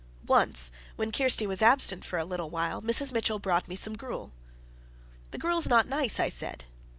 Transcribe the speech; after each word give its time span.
Once, 0.25 0.71
when 0.95 1.11
Kirsty 1.11 1.45
was 1.45 1.61
absent 1.61 2.03
for 2.03 2.17
a 2.17 2.25
little 2.25 2.49
while, 2.49 2.81
Mrs. 2.81 3.11
Mitchell 3.13 3.37
brought 3.37 3.67
me 3.67 3.75
some 3.75 3.95
gruel. 3.95 4.31
"The 5.29 5.37
gruel's 5.37 5.69
not 5.69 5.87
nice," 5.87 6.19
I 6.19 6.27
said. 6.27 6.65